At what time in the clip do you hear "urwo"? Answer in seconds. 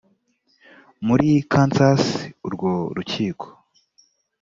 2.47-2.71